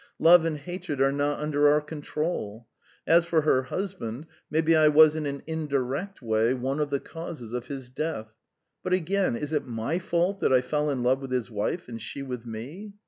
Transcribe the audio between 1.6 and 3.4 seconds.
our control. As